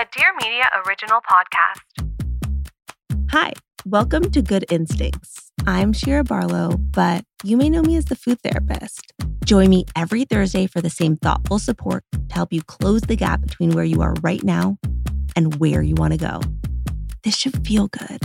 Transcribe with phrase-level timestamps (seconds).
[0.00, 2.08] A Dear Media original podcast.
[3.32, 3.52] Hi,
[3.84, 5.52] welcome to Good Instincts.
[5.66, 9.12] I'm Shira Barlow, but you may know me as the food therapist.
[9.44, 13.42] Join me every Thursday for the same thoughtful support to help you close the gap
[13.42, 14.78] between where you are right now
[15.36, 16.40] and where you want to go.
[17.22, 18.20] This should feel good,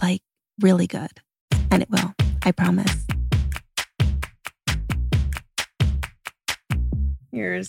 [0.00, 0.22] like
[0.62, 1.10] really good.
[1.70, 3.04] And it will, I promise.
[7.30, 7.62] You're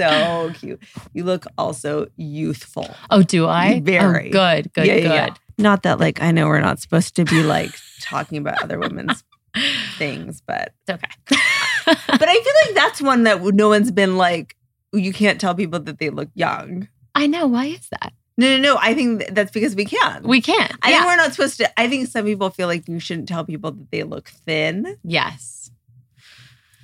[0.00, 0.82] so cute.
[1.12, 2.88] You look also youthful.
[3.10, 3.74] Oh, do I?
[3.74, 4.28] Oh, very.
[4.28, 5.04] Oh, good, good, yeah, good.
[5.04, 5.34] yeah.
[5.58, 9.22] Not that like I know we're not supposed to be like talking about other women's
[9.98, 11.38] things, but It's okay.
[11.86, 14.56] but I feel like that's one that no one's been like
[14.92, 16.88] you can't tell people that they look young.
[17.14, 17.46] I know.
[17.46, 18.12] Why is that?
[18.36, 18.78] No, no, no.
[18.80, 20.22] I think that's because we can.
[20.22, 20.72] We can't.
[20.82, 20.98] I yeah.
[20.98, 21.80] think we're not supposed to.
[21.80, 24.96] I think some people feel like you shouldn't tell people that they look thin.
[25.02, 25.70] yes.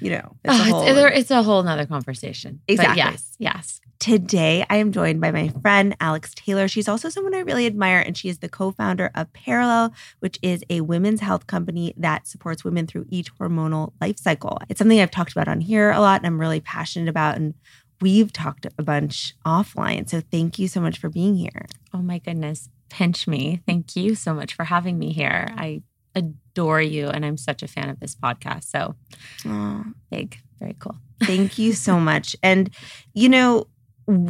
[0.00, 2.60] You know, Oh, a whole- it's, it's a whole nother conversation.
[2.66, 2.96] But Exactly.
[2.98, 3.80] yes, yes.
[3.98, 6.68] Today, I am joined by my friend Alex Taylor.
[6.68, 10.38] She's also someone I really admire, and she is the co founder of Perelel, which
[10.42, 14.58] is a women's health company that supports women through each hormonal life cycle.
[14.68, 17.36] It's something I've talked about on here a lot and I'm really passionate about.
[17.36, 17.54] And
[18.02, 20.06] we've talked a bunch offline.
[20.10, 21.64] So thank you so much for being here.
[21.94, 22.68] Oh my goodness.
[22.90, 23.62] Pinch me.
[23.66, 25.48] Thank you so much for having me here.
[25.56, 25.82] I
[26.16, 28.64] adore you, and I'm such a fan of this podcast.
[28.64, 28.96] So
[29.46, 30.96] Aw, big, very cool.
[31.22, 32.34] Thank you so much.
[32.42, 32.70] And,
[33.14, 33.68] you know,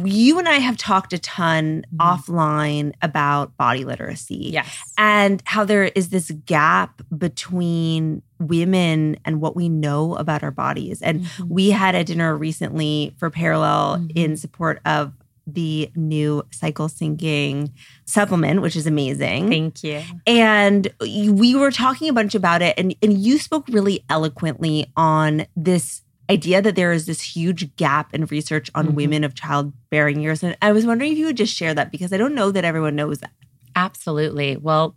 [0.03, 1.97] you and I have talked a ton Mhm.
[1.99, 4.49] offline about body literacy.
[4.53, 4.93] Yes.
[4.97, 11.01] and how there is this gap between women and what we know about our bodies.
[11.03, 11.47] And Mhm.
[11.49, 14.11] we had a dinner recently for Perelel Mhm.
[14.15, 15.13] in support of
[15.47, 17.71] the new cycle syncing
[18.05, 19.49] supplement, which is amazing.
[19.49, 20.01] Thank you.
[20.27, 25.47] And we were talking a bunch about it, and, and you spoke really eloquently on
[25.55, 28.93] this idea that there is this huge gap in research on Mhm.
[28.95, 30.43] women of childbearing years.
[30.43, 32.65] And I was wondering if you would just share that because I don't know that
[32.65, 33.31] everyone knows that.
[33.77, 34.57] Absolutely.
[34.57, 34.95] Well,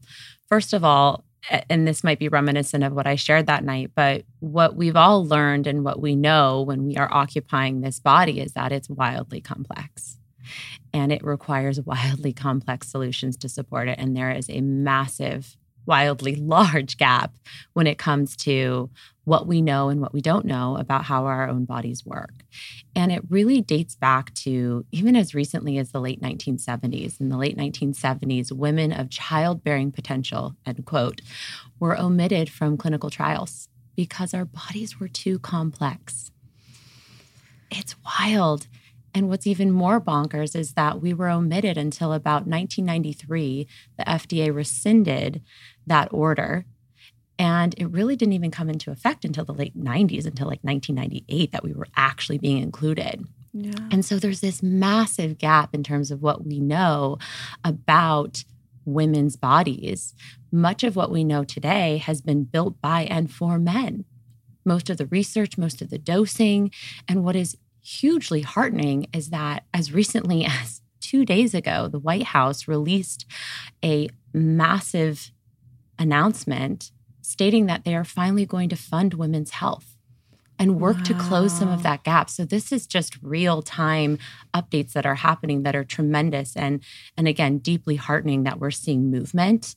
[0.48, 1.24] first of all,
[1.70, 5.24] and this might be reminiscent of what I shared that night, but what we've all
[5.24, 9.40] learned and what we know when we are occupying this body is that it's wildly
[9.40, 10.16] complex
[10.92, 13.98] and it requires wildly complex solutions to support it.
[13.98, 15.56] And there is a massive,
[15.86, 17.34] wildly large gap
[17.72, 18.90] when it comes to
[19.24, 22.44] what we know and what we don't know about how our own bodies work.
[22.96, 27.20] And it really dates back to even as recently as the late 1970s.
[27.20, 31.20] In the late 1970s, women of childbearing potential, end quote,
[31.78, 36.30] were omitted from clinical trials because our bodies were too complex.
[37.70, 38.66] It's wild.
[39.14, 43.66] And what's even more bonkers is that we were omitted until about 1993.
[43.98, 45.42] The FDA rescinded
[45.86, 46.64] that order.
[47.38, 51.52] And it really didn't even come into effect until the late 90s, until like 1998,
[51.52, 53.24] that we were actually being included.
[53.52, 53.72] Yeah.
[53.90, 57.18] And so there's this massive gap in terms of what we know
[57.64, 58.44] about
[58.84, 60.14] women's bodies.
[60.52, 64.04] Much of what we know today has been built by and for men.
[64.64, 66.70] Most of the research, most of the dosing.
[67.08, 72.24] And what is hugely heartening is that as recently as two days ago, the White
[72.24, 73.26] House released
[73.84, 75.32] a massive
[75.98, 79.96] announcement stating that they are finally going to fund women's health
[80.58, 82.28] and work to close some of that gap.
[82.28, 84.18] So this is just real time
[84.54, 86.82] updates that are happening that are tremendous and
[87.16, 89.74] and again deeply heartening that we're seeing movement.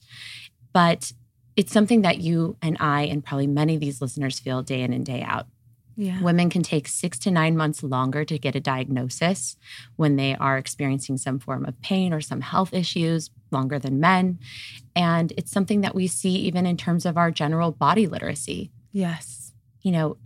[0.73, 1.13] But
[1.55, 4.91] it's something that you and I and probably many of these listeners feel day in
[4.91, 5.47] and day out.
[5.95, 6.21] Yeah.
[6.21, 9.57] Women can take six to nine months longer to get a diagnosis
[9.95, 14.39] when they are experiencing some form of pain or some health issues, longer than men.
[14.95, 19.53] And it's something that we see even in terms of our general body literacy Yes.
[19.81, 20.17] you know,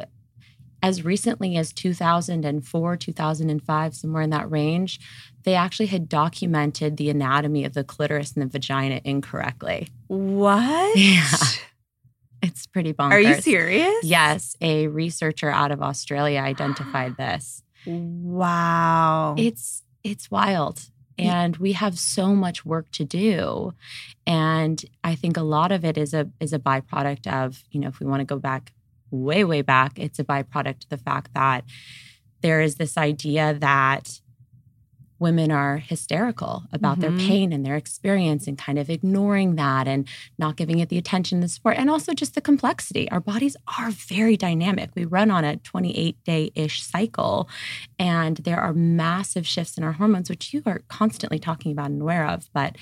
[0.84, 5.00] as recently as 2004, 2005, somewhere in that range,
[5.44, 9.90] they actually had documented the anatomy of the clitoris and the vagina incorrectly.
[10.08, 10.96] What?
[10.98, 11.26] Yeah.
[12.42, 13.12] It's pretty bonkers.
[13.12, 14.04] Are you serious?
[14.04, 17.64] Yes, a researcher out of Australia identified this.
[17.86, 19.36] Wow.
[19.38, 20.90] It's it's wild.
[21.20, 23.74] And we have so much work to do.
[24.28, 27.88] And I think a lot of it is a is a byproduct of, you know,
[27.88, 28.72] if we want to go back
[29.10, 31.64] way, way back, it's a byproduct of the fact that
[32.42, 34.22] there is this idea that
[35.20, 37.02] women are hysterical about Mhm.
[37.02, 40.98] their pain and their experience and kind of ignoring that and not giving it the
[40.98, 45.32] attention and support and also just the complexity our bodies are very dynamic we run
[45.32, 47.50] on a 28 day ish cycle
[48.00, 52.02] and there are massive shifts in our hormones which you are constantly talking about and
[52.02, 52.76] aware of but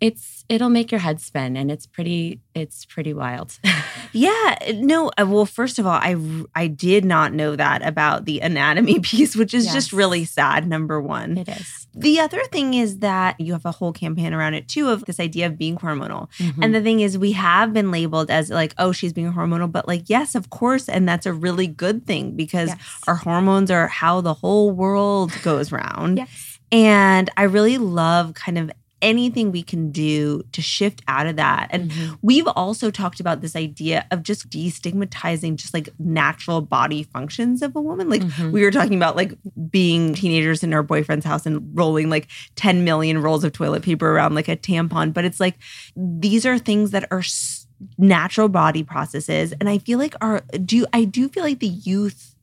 [0.00, 3.58] it's it'll make your head spin and it's pretty it's pretty wild
[4.12, 5.10] Yeah, no.
[5.20, 6.16] uh, Well, first of all, I
[6.54, 10.66] I did not know that about the anatomy piece, which is just really sad.
[10.66, 11.36] Number one.
[11.36, 11.86] it is.
[11.92, 15.20] The other thing is that you have a whole campaign around it too of this
[15.20, 16.30] idea of being hormonal.
[16.38, 16.62] Mm-hmm.
[16.62, 19.86] And the thing is, we have been labeled as like, oh, she's being hormonal, but
[19.86, 22.78] like, yes, of course, and that's a really good thing because Yes.
[23.06, 26.16] our hormones are how the whole world goes round.
[26.18, 28.70] yes And I really love kind of
[29.02, 31.68] anything we can do to shift out of that.
[31.70, 32.18] And Mhm.
[32.22, 37.76] we've also talked about this idea of just destigmatizing just like natural body functions of
[37.76, 38.08] a woman.
[38.08, 38.52] Like Mhm.
[38.52, 39.36] we were talking about like
[39.70, 44.10] being teenagers in our boyfriend's house and rolling like 10 million rolls of toilet paper
[44.10, 45.12] around like a tampon.
[45.12, 45.56] But it's like
[45.94, 47.66] these are things that are s-
[47.98, 49.52] natural body processes.
[49.60, 52.34] And I feel like our do I do feel like the youth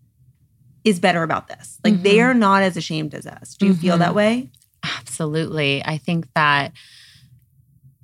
[0.84, 1.80] is better about this.
[1.84, 2.26] Like they Mhm.
[2.26, 3.56] are not as ashamed as us.
[3.58, 4.50] Do you feel that way?
[4.84, 5.84] Absolutely.
[5.84, 6.74] I think that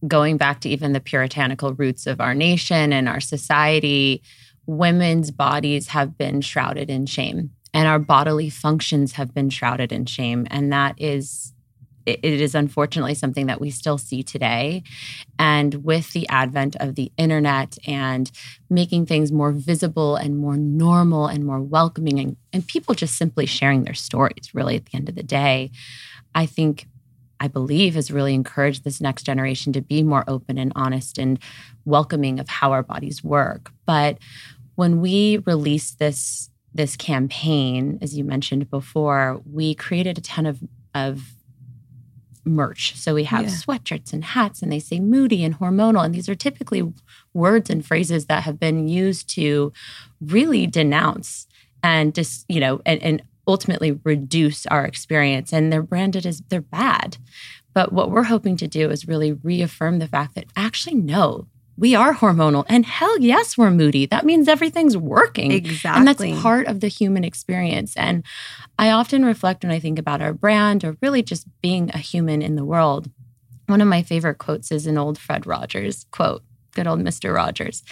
[0.07, 4.21] going back to even the puritanical roots of our nation and our society,
[4.65, 10.05] women's bodies have been shrouded in shame and our bodily functions have been shrouded in
[10.05, 10.47] shame.
[10.49, 11.53] And that is,
[12.05, 14.83] it is unfortunately something that we still see today.
[15.37, 18.31] And with the advent of the internet and
[18.69, 23.45] making things more visible and more normal and more welcoming, and, and people just simply
[23.45, 25.71] sharing their stories, really, at the end of the day,
[26.35, 26.87] I think,
[27.39, 31.39] I believe, has really encouraged this next generation to be more open and honest and
[31.85, 33.71] welcoming of how our bodies work.
[33.85, 34.17] But
[34.75, 40.59] when we released this this campaign, as you mentioned before, we created a ton of
[40.93, 41.33] of
[42.45, 42.95] merch.
[42.95, 43.49] So we have Yeah.
[43.49, 46.03] sweatshirts and hats, and they say moody and hormonal.
[46.05, 46.93] And these are typically
[47.33, 49.71] words and phrases that have been used to
[50.21, 51.47] really denounce
[51.83, 55.51] and just, you know, and, and ultimately reduce our experience.
[55.51, 57.17] And they're branded as they're bad.
[57.73, 61.47] But what we're hoping to do is really reaffirm the fact that actually, no,
[61.77, 62.65] we are hormonal.
[62.67, 64.05] And hell yes, we're moody.
[64.05, 65.51] That means everything's working.
[65.51, 65.97] Exactly.
[65.97, 67.95] And that's part of the human experience.
[67.95, 68.25] And
[68.77, 72.41] I often reflect when I think about our brand or really just being a human
[72.41, 73.09] in the world.
[73.67, 76.43] One of my favorite quotes is an old Fred Rogers quote,
[76.73, 77.33] good old Mr.
[77.33, 77.83] Rogers.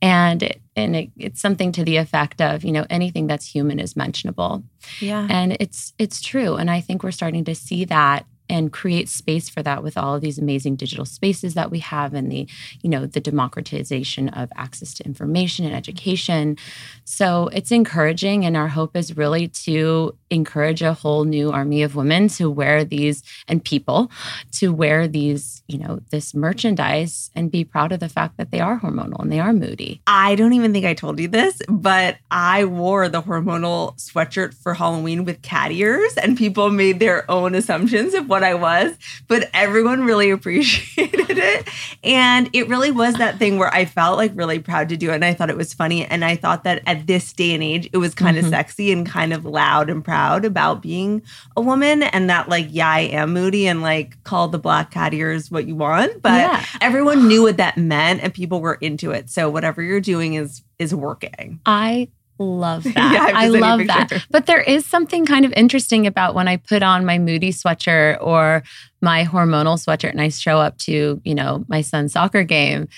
[0.00, 3.78] And it, and it, it's something to the effect of, you know, anything that's human
[3.80, 4.62] is mentionable.
[5.00, 5.26] Yeah.
[5.28, 6.56] And it's it's true.
[6.56, 10.14] And I think we're starting to see that and create space for that with all
[10.14, 12.48] of these amazing digital spaces that we have and the,
[12.82, 16.56] you know, the democratization of access to information and education.
[17.04, 18.44] So it's encouraging.
[18.44, 22.84] And our hope is really to encourage a whole new army of women to wear
[22.84, 24.10] these and people
[24.52, 28.60] to wear these, you know, this merchandise and be proud of the fact that they
[28.60, 30.00] are hormonal and they are moody.
[30.06, 34.74] I don't even think I told you this, but I wore the hormonal sweatshirt for
[34.74, 39.48] Halloween with cat ears, and people made their own assumptions of what I was, but
[39.54, 40.30] everyone really
[40.68, 41.68] appreciated it.
[42.04, 45.14] And it really was that thing where I felt like really proud to do it.
[45.16, 46.04] And I thought it was funny.
[46.04, 48.50] And I thought that at this day and age, it was kind of Mhm.
[48.50, 51.22] sexy and kind of loud and proud about being
[51.56, 52.02] a woman.
[52.02, 55.66] And that, like, yeah, I am moody and like call the black cat ears what
[55.66, 56.22] you want.
[56.22, 56.64] But Yeah.
[56.80, 59.30] everyone knew what that meant and people were into it.
[59.30, 61.58] So whatever you're doing is is working.
[61.66, 62.08] I
[62.44, 62.94] love that.
[62.96, 64.26] Yeah, I have to I send you a love that.
[64.30, 68.18] But there is something kind of interesting about when I put on my moody sweatshirt
[68.22, 68.62] or
[69.00, 72.88] my hormonal sweatshirt and I show up to, you know, my son's soccer game.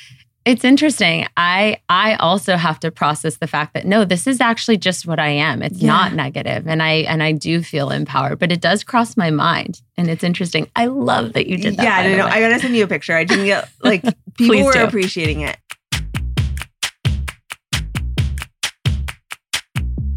[0.46, 1.26] It's interesting.
[1.36, 5.18] I I also have to process the fact that no, this is actually just what
[5.18, 5.62] I am.
[5.62, 5.88] It's Yeah.
[5.88, 8.38] not negative, and I and I do feel empowered.
[8.38, 10.66] But it does cross my mind, and it's interesting.
[10.74, 11.82] I love that you did that.
[11.84, 12.26] yeah, no, no.
[12.26, 13.14] I gotta send you a picture.
[13.14, 14.02] I didn't get like
[14.38, 14.82] people were do.
[14.84, 15.58] appreciating it.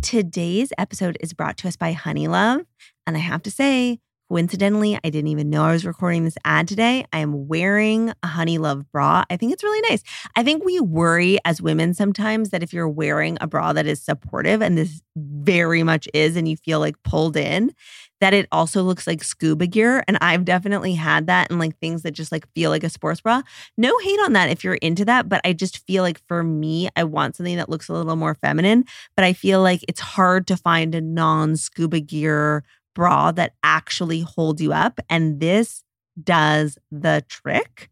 [0.04, 2.66] Today's episode is brought to us by Honeylove,
[3.08, 6.68] and I have to say, Coincidentally, I didn't even know I was recording this ad
[6.68, 7.06] today.
[7.14, 9.24] I am wearing a Honeylove bra.
[9.30, 10.04] I think it's really nice.
[10.36, 14.02] I think we worry as women sometimes that if you're wearing a bra that is
[14.02, 17.74] supportive, and this very much is, and you feel like pulled in,
[18.24, 20.02] that it also looks like scuba gear.
[20.08, 23.20] And I've definitely had that and like things that just like feel like a sports
[23.20, 23.42] bra.
[23.78, 26.88] No hate on that if you're into that, but I just feel like for me,
[26.96, 28.86] I want something that looks a little more feminine.
[29.18, 32.64] But I feel like it's hard to find a non scuba gear
[32.96, 35.02] bra that actually holds you up.
[35.10, 35.84] And this
[36.24, 37.90] does the trick.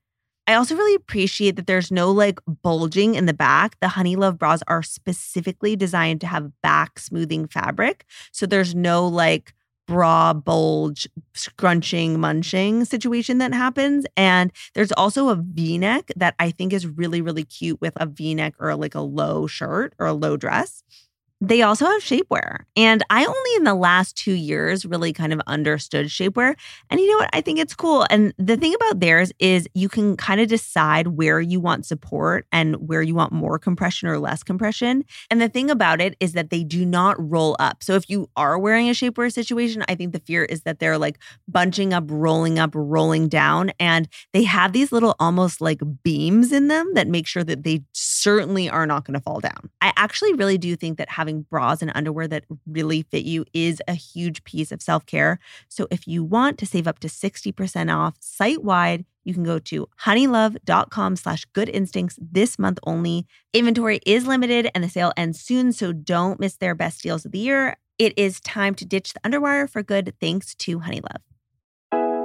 [0.48, 3.78] I also really appreciate that there's no like bulging in the back.
[3.82, 8.06] The Honeylove bras are specifically designed to have back smoothing fabric.
[8.32, 9.54] So there's no like
[9.92, 14.06] bra bulge, scrunching, munching situation that happens.
[14.16, 18.06] And there's also a v neck that I think is really, really cute with a
[18.06, 20.82] v neck or like a low shirt or a low dress.
[21.44, 22.60] They also have shapewear.
[22.76, 26.56] And I only in the last two years really kind of understood shapewear.
[26.92, 27.32] And you know what?
[27.34, 28.06] I think it's cool.
[28.12, 32.46] And the thing about theirs is you can kind of decide where you want support
[32.52, 35.04] and where you want more compression or less compression.
[35.32, 37.82] And the thing about it is that they do not roll up.
[37.82, 41.00] So if you are wearing a shapewear situation, I think the fear is that they're
[41.00, 41.18] like
[41.48, 43.72] bunching up, rolling up, rolling down.
[43.80, 47.82] And they have these little almost like beams in them that make sure that they
[48.22, 49.70] certainly are not going to fall down.
[49.82, 53.82] I actually really do think that having bras and underwear that really fit you is
[53.88, 55.40] a huge piece of self care.
[55.70, 59.60] So if you want to save up to 60% off site wide, you can go
[59.60, 63.28] to honeylove.com slash good instincts this month only.
[63.54, 67.32] Inventory is limited and the sale ends soon, so don't miss their best deals of
[67.32, 67.78] the year.
[68.00, 71.22] It is time to ditch the underwire for good thanks to Honeylove.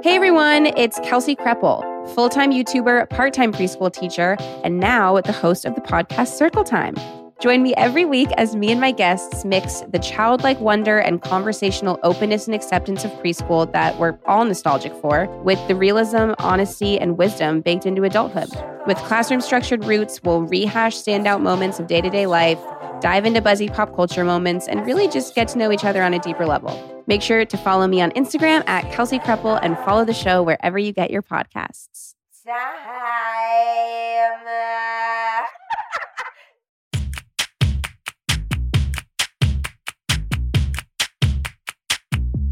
[0.07, 1.83] Hey everyone, it's Kelsey Kreppel,
[2.15, 6.63] full time YouTuber, part time preschool teacher, and now the host of the podcast Circle
[6.63, 6.95] Time.
[7.41, 11.99] Join me every week as me and my guests mix the childlike wonder and conversational
[12.03, 17.17] openness and acceptance of preschool that we're all nostalgic for with the realism, honesty, and
[17.17, 18.49] wisdom baked into adulthood.
[18.87, 22.59] With classroom structured roots, we'll rehash standout moments of day to day life,
[23.01, 26.13] dive into buzzy pop culture moments, and really just get to know each other on
[26.13, 27.03] a deeper level.
[27.07, 30.77] Make sure to follow me on Instagram at Kelsey Kreppel and follow the show wherever
[30.77, 32.15] you get your podcasts.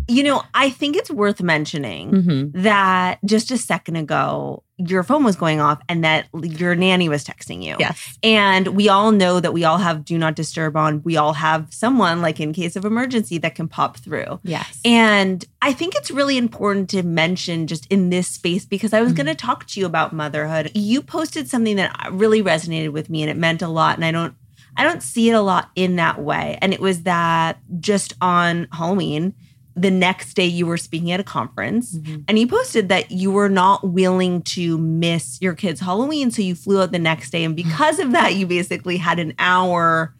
[0.07, 2.62] You know, I think it's worth mentioning Mm-hmm.
[2.62, 7.24] that just a second ago, your phone was going off and that your nanny was
[7.24, 7.75] texting you.
[7.79, 8.17] Yes.
[8.21, 11.01] And we all know that we all have do not disturb on.
[11.03, 14.41] We all have someone, like in case of emergency, that can pop through.
[14.43, 14.79] Yes.
[14.83, 19.13] And I think it's really important to mention just in this space because I was
[19.13, 19.24] Mm-hmm.
[19.24, 20.71] going to talk to you about motherhood.
[20.75, 23.95] You posted something that really resonated with me and it meant a lot.
[23.95, 24.35] And I don't,
[24.77, 26.57] I don't see it a lot in that way.
[26.62, 29.33] And it was that just on Halloween,
[29.75, 32.22] the next day you were speaking at a conference Mm-hmm.
[32.27, 36.32] and you posted that you were not willing to miss your kids' Halloween.
[36.32, 37.44] So you flew out the next day.
[37.44, 40.13] And because of that, you basically had an hour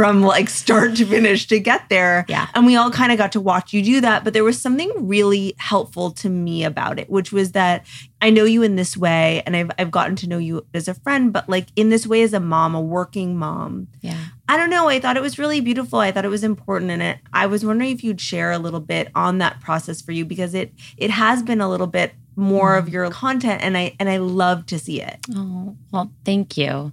[0.00, 2.24] from like start to finish to get there.
[2.26, 2.48] Yeah.
[2.54, 4.24] And we all kind of got to watch you do that.
[4.24, 7.84] But there was something really helpful to me about it, which was that
[8.22, 10.94] I know you in this way and I've, I've gotten to know you as a
[10.94, 13.88] friend, but like in this way as a mom, a working mom.
[14.00, 14.24] Yeah.
[14.48, 14.88] I don't know.
[14.88, 15.98] I thought it was really beautiful.
[15.98, 18.80] I thought it was important and it I was wondering if you'd share a little
[18.80, 22.76] bit on that process for you because it it has been a little bit more
[22.76, 22.92] of mm.
[22.92, 25.18] your content and I and I love to see it.
[25.34, 26.92] Oh, well, thank you.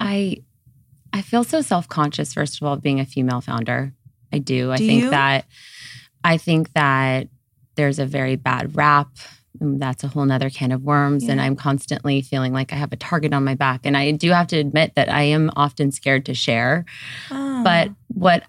[0.00, 0.42] I
[1.12, 3.92] I feel so self-conscious first of all being a female founder.
[4.32, 4.70] I do.
[4.70, 5.10] I think you?
[5.10, 5.44] that
[6.22, 7.28] I think that
[7.76, 9.08] there's a very bad rap.
[9.60, 11.28] and That's a whole nother can of worms.
[11.28, 13.80] And I'm constantly feeling like I have a target on my back.
[13.84, 16.84] And I do have to admit that I am often scared to share.
[17.30, 17.62] Ah.
[17.64, 18.44] But what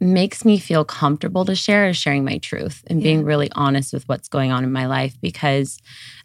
[0.00, 4.08] makes me feel comfortable to share is sharing my truth and being really honest with
[4.08, 5.78] what's going on in my life because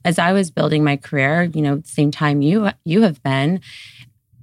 [0.06, 3.62] as I was building my career, you know, the same time you you have been,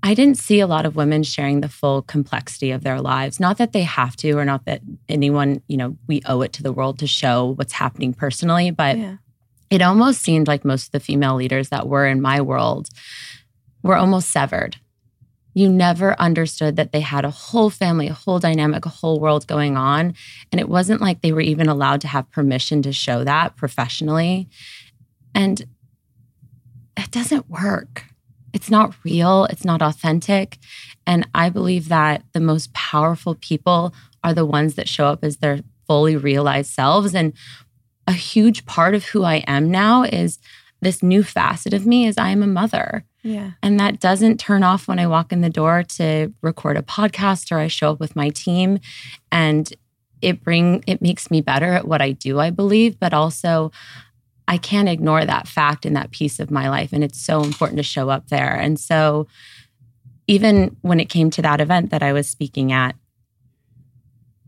[0.03, 3.39] I didn't see a lot of women sharing the full complexity of their lives.
[3.39, 6.63] Not that they have to or not that anyone, you know, we owe it to
[6.63, 9.17] the world to show what's happening personally, but yeah.
[9.69, 12.89] it almost seemed like most of the female leaders that were in my world
[13.83, 14.77] were almost severed.
[15.53, 19.47] You never understood that they had a whole family, a whole dynamic, a whole world
[19.47, 20.15] going on.
[20.51, 24.49] And it wasn't like they were even allowed to have permission to show that professionally.
[25.35, 25.61] And
[26.97, 28.05] it doesn't work.
[28.53, 30.59] It's not real, it's not authentic.
[31.07, 35.39] And I believe that the most powerful people are the ones that show up as
[35.39, 37.15] their fully realized selves.
[37.15, 37.33] And
[38.07, 40.39] a huge part of who I am now is
[40.81, 43.05] this new facet of me is I am a mother.
[43.23, 43.53] Yeah.
[43.63, 47.53] And that doesn't turn off when I walk in the door to record a podcast
[47.53, 48.79] or I show up with my team.
[49.31, 49.71] And
[50.23, 53.73] it bring it makes me better at what I do, I believe, but also
[54.51, 56.93] I can't ignore that fact and that piece of my life.
[56.93, 58.53] And it's so important to show up there.
[58.53, 59.29] And so
[60.27, 62.97] even when it came to that event that I was speaking at,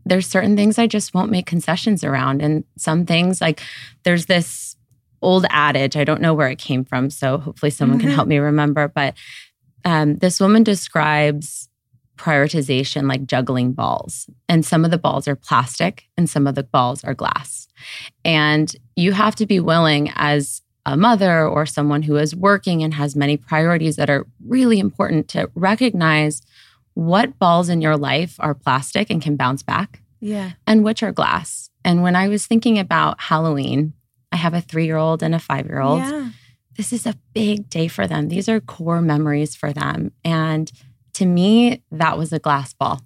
[0.05, 2.41] there's certain things I just won't make concessions around.
[2.41, 3.61] And some things like
[4.03, 4.75] there's this
[5.21, 7.09] old adage, I don't know where it came from.
[7.09, 8.89] So hopefully someone can help me remember.
[8.89, 9.15] But
[9.85, 11.69] um, this woman describes
[12.17, 14.29] prioritization like juggling balls.
[14.49, 17.69] And some of the balls are plastic and some of the balls are glass.
[18.25, 22.93] And you have to be willing as a mother or someone who is working and
[22.93, 26.41] has many priorities that are really important to recognize
[26.93, 30.51] what balls in your life are plastic and can bounce back Yeah.
[30.67, 31.69] and which are glass.
[31.85, 33.93] And when I was thinking about Halloween,
[34.31, 35.99] I have a three year old and a five year old.
[35.99, 36.29] Yeah.
[36.77, 38.29] This is a big day for them.
[38.29, 40.11] These are core memories for them.
[40.25, 40.71] And
[41.13, 43.01] to me, that was a glass ball.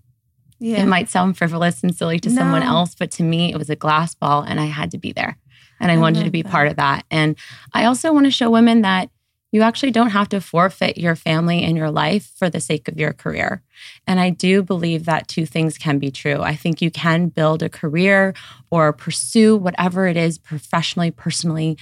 [0.59, 0.77] Yeah.
[0.81, 3.75] It might sound frivolous and silly to someone else, but to me, it was a
[3.75, 5.37] glass ball and I had to be there.
[5.79, 6.31] And I, I wanted to mm-hmm.
[6.31, 6.51] be that.
[6.51, 7.05] part of that.
[7.11, 7.35] And
[7.73, 9.09] I also want to show women that
[9.51, 12.99] you actually don't have to forfeit your family and your life for the sake of
[12.99, 13.61] your career.
[14.05, 16.41] And I do believe that two things can be true.
[16.41, 18.33] I think you can build a career
[18.69, 21.77] or pursue whatever it is professionally, personally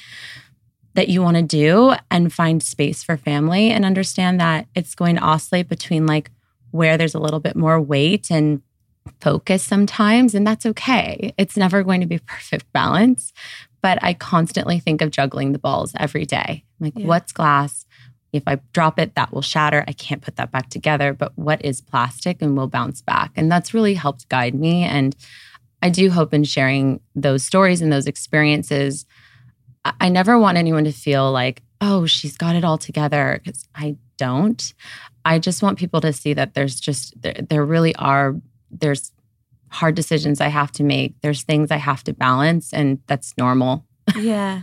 [0.94, 5.16] that you want to do and find space for family and understand that it's going
[5.16, 6.32] to oscillate between like
[6.72, 8.62] where there's a little bit more weight and
[9.20, 10.34] focus sometimes.
[10.34, 11.34] And that's okay.
[11.38, 13.34] It's never going to be perfect balance.
[13.86, 16.64] But I constantly think of juggling the balls every day.
[16.80, 17.06] Like, Yeah.
[17.06, 17.86] what's glass?
[18.34, 19.84] If I drop it, that will shatter.
[19.88, 21.14] I can't put that back together.
[21.14, 23.30] But what is plastic and will bounce back?
[23.36, 24.82] And that's really helped guide me.
[24.84, 25.16] And
[25.84, 29.06] I do hope in sharing those stories and those experiences,
[29.86, 33.68] I- I never want anyone to feel like, oh, she's got it all together, because
[33.76, 34.74] I don't.
[35.26, 38.34] I just want people to see that there's just, there, there really are,
[38.72, 39.12] there's
[39.76, 41.20] hard decisions I have to make.
[41.22, 43.86] There's things I have to balance, and that's normal.
[44.18, 44.62] yeah.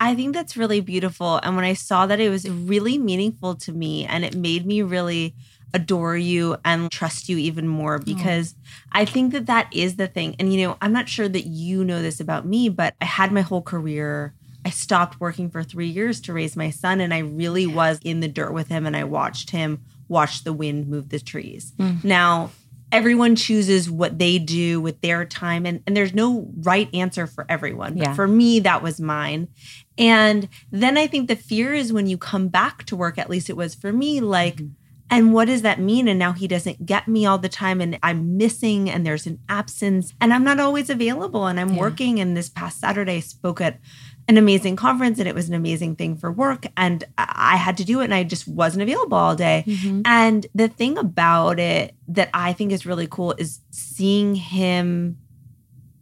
[0.00, 1.36] I think that's really beautiful.
[1.42, 4.80] And when I saw that, it was really meaningful to me and it made me
[4.80, 5.34] really
[5.74, 8.04] adore you and trust you even more mm.
[8.04, 8.54] because
[8.92, 10.36] I think that that is the thing.
[10.38, 13.30] And, you know, I'm not sure that you know this about me, but I had
[13.30, 14.34] my whole career.
[14.64, 18.20] I stopped working for three years to raise my son, and I really was in
[18.20, 21.72] the dirt with him and I watched him watch the wind move the trees.
[21.78, 22.04] Mm.
[22.04, 22.50] Now,
[22.92, 27.46] everyone chooses what they do with their time and, and there's no right answer for
[27.48, 28.14] everyone but Yeah.
[28.14, 29.48] for me that was mine
[29.98, 33.50] and then i think the fear is when you come back to work at least
[33.50, 34.72] it was for me like mm-hmm.
[35.10, 37.98] and what does that mean and now he doesn't get me all the time and
[38.02, 41.80] i'm missing and there's an absence and i'm not always available and i'm Yeah.
[41.80, 43.78] working and this past saturday I spoke at
[44.30, 47.84] an amazing conference and it was an amazing thing for work and I had to
[47.84, 49.64] do it and I just wasn't available all day.
[49.66, 50.02] Mm-hmm.
[50.04, 55.18] And the thing about it that I think is really cool is seeing him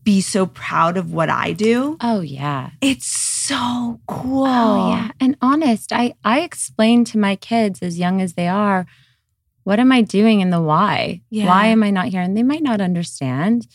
[0.04, 1.96] be so proud of what I do.
[2.02, 2.70] Oh, yeah.
[2.82, 4.46] It's so cool.
[4.46, 5.10] Oh, yeah.
[5.18, 8.86] And honest, I, I explain to my kids as young as they are,
[9.64, 11.22] what am I doing and the why?
[11.30, 11.46] Yeah.
[11.46, 12.20] Why am I not here?
[12.20, 13.66] And they might not understand.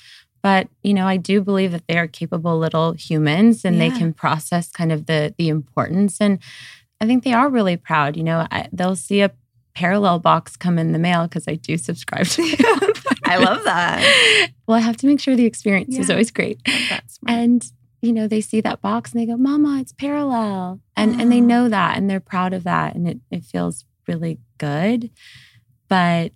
[0.43, 4.13] But, you know, I do believe that they are capable little humans and they can
[4.13, 6.19] process kind of the the importance.
[6.19, 6.37] And
[7.01, 8.17] I think they are really proud.
[8.17, 9.31] You know, I, they'll see a
[9.75, 12.93] Perelel box come in the mail because I do subscribe to them.
[13.23, 14.49] I love that.
[14.67, 16.61] well, I have to make sure the experience is always great.
[17.25, 17.65] And
[18.01, 21.39] you know, they see that box and they go, "Mama, it's Perelel," and and they
[21.41, 21.45] Oh.
[21.45, 25.09] know that and they're proud of that, and it it feels really good.
[25.87, 26.33] But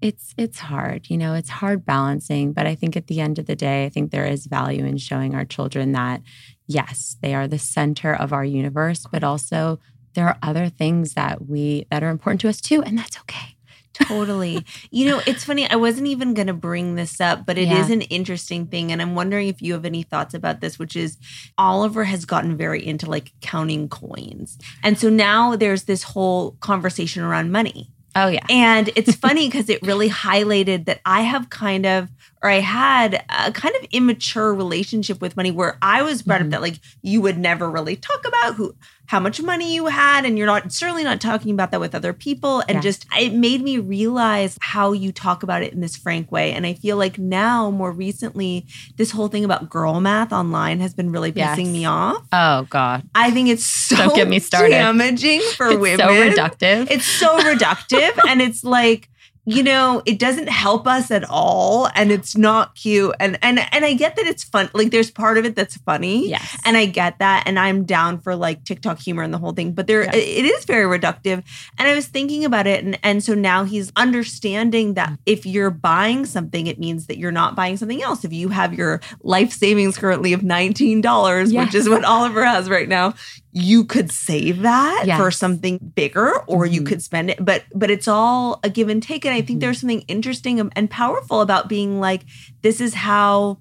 [0.00, 2.52] it's it's hard, you know, it's hard balancing.
[2.52, 4.96] But I think at the end of the day, I think there is value in
[4.98, 6.22] showing our children that
[6.66, 9.80] yes, they are the center of our universe, but also
[10.14, 13.56] there are other things that we that are important to us too, and that's okay.
[13.94, 14.64] Totally.
[14.92, 15.68] You know, it's funny.
[15.68, 17.94] I wasn't even going to bring this up, but it is Yeah.
[17.94, 18.92] an interesting thing.
[18.92, 21.16] And I'm wondering if you have any thoughts about this, which is
[21.56, 24.56] Oliver has gotten very into like counting coins.
[24.84, 27.90] And so now there's this whole conversation around money.
[28.24, 32.08] Oh yeah, And it's funny because it really highlighted that I have kind of,
[32.42, 36.44] or I had a kind of immature relationship with money where I was brought Mhm.
[36.46, 38.74] up that like you would never really talk about who,
[39.06, 40.24] how much money you had.
[40.24, 42.60] And you're not, certainly not talking about that with other people.
[42.68, 42.80] And Yeah.
[42.80, 46.52] just, it made me realize how you talk about it in this frank way.
[46.52, 50.94] And I feel like now, more recently, this whole thing about girl math online has
[50.94, 51.58] been really Yes.
[51.58, 52.22] pissing me off.
[52.32, 54.70] oh god, I think it's so Don't get me started.
[54.70, 55.98] damaging for it's women.
[56.00, 56.88] so reductive.
[56.90, 58.12] It's so reductive.
[58.28, 59.08] and it's like,
[59.50, 63.14] you know, it doesn't help us at all and it's not cute.
[63.18, 64.68] And and and I get that it's fun.
[64.74, 66.28] Like there's part of it that's funny.
[66.28, 66.60] Yes.
[66.66, 67.44] And I get that.
[67.46, 69.72] And I'm down for like TikTok humor and the whole thing.
[69.72, 70.14] But there Yeah.
[70.14, 71.42] it is very reductive.
[71.78, 72.84] And I was thinking about it.
[72.84, 77.32] And, and so now he's understanding that if you're buying something, it means that you're
[77.32, 78.24] not buying something else.
[78.24, 81.66] If you have your life savings currently of $19, Yes.
[81.66, 83.14] which is what Oliver has right now,
[83.60, 85.18] you could save that Yes.
[85.18, 86.86] for something bigger or you Mhm.
[86.86, 89.60] could spend it but but it's all a give and take and i think Mhm.
[89.62, 92.22] there's something interesting and powerful about being like
[92.62, 93.58] this is how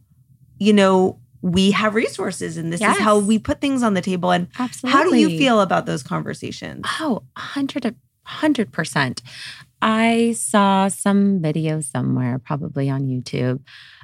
[0.59, 4.31] you know we have resources and this is how we put things on the table
[4.31, 4.91] and Absolutely.
[4.97, 7.95] how do you feel about those conversations Oh, 100
[8.41, 9.21] 100%
[9.81, 13.59] I saw some video somewhere, probably on YouTube,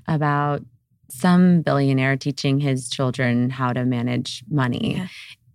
[0.07, 0.61] about
[1.09, 4.97] some billionaire teaching his children how to manage money.
[4.97, 5.07] Yeah.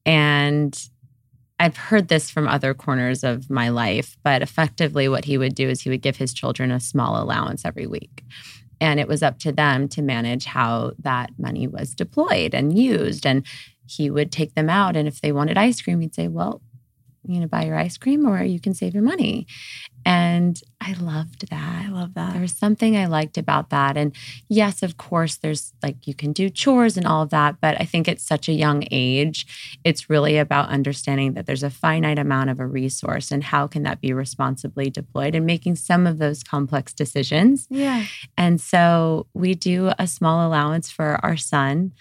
[0.04, 0.78] And
[1.60, 5.68] I've heard this from other corners of my life, but effectively, what he would do
[5.68, 8.22] is he would give his children a small allowance every week.
[8.80, 13.26] And it was up to them to manage how that money was deployed and used.
[13.26, 13.44] And
[13.86, 14.96] he would take them out.
[14.96, 16.62] And if they wanted ice cream, he'd say, Well,
[17.28, 19.46] you know, buy your ice cream or you can save your money.
[20.06, 21.84] And I loved that.
[21.84, 23.98] i love that There was something I liked about that.
[23.98, 24.14] And
[24.48, 27.60] yes, of course, there's like you can do chores and all of that.
[27.60, 31.68] But I think at such a young age, it's really about understanding that there's a
[31.68, 36.06] finite amount of a resource and how can that be responsibly deployed and making some
[36.06, 37.66] of those complex decisions.
[37.68, 38.06] yeah
[38.38, 41.92] And so we do a small allowance for our son.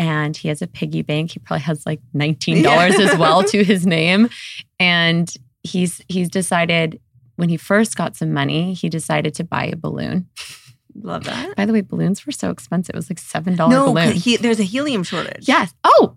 [0.00, 1.32] And he has a piggy bank.
[1.32, 2.64] He probably has like $19
[2.98, 4.30] as well to his name.
[4.78, 5.30] And
[5.62, 6.98] he's he's decided
[7.36, 10.26] when he first got some money, he decided to buy a balloon.
[10.94, 12.94] love that By the way, balloons were so expensive.
[12.94, 14.12] It was like $7 no balloon.
[14.12, 15.74] he, there's a helium shortage yes.
[15.84, 16.16] Oh.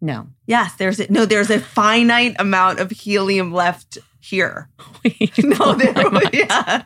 [0.00, 0.26] No.
[0.46, 4.68] yes there's a, no there's a finite amount of helium left here
[5.04, 5.94] Wait, no, there,
[6.32, 6.84] yeah.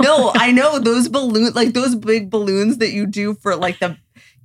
[0.00, 3.96] No, I know those balloon, like those big balloons that you do for like the,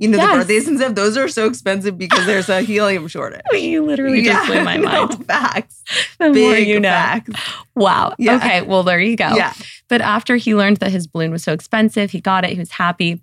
[0.01, 0.31] you know, Yes.
[0.33, 0.95] the birthdays and stuff.
[0.95, 3.41] Those are so expensive because there's a helium shortage.
[3.53, 5.25] You literally just blew my no, mind.
[5.27, 5.83] facts.
[6.19, 6.89] The more Big you know.
[6.89, 7.39] facts.
[7.75, 8.15] Wow.
[8.17, 8.37] Yeah.
[8.37, 8.61] Okay.
[8.63, 9.29] Well, there you go.
[9.35, 9.53] Yeah.
[9.87, 12.71] But after he learned that his balloon was so expensive, he got it, he was
[12.71, 13.21] happy.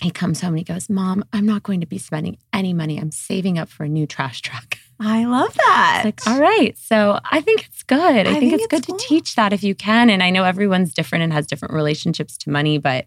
[0.00, 2.98] He comes home and he goes, Mom, I'm not going to be spending any money.
[2.98, 4.78] I'm saving up for a new trash truck.
[5.00, 6.02] I love that.
[6.04, 6.76] It's like, all right.
[6.78, 7.98] So I think it's good.
[7.98, 8.96] I, think, think it's, it's good cool.
[8.96, 10.08] to teach that if you can.
[10.08, 13.06] And I know everyone's different and has different relationships to money, but